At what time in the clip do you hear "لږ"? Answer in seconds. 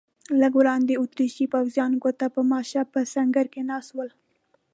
0.39-0.53